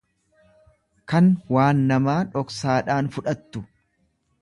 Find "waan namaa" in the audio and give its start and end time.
1.57-2.17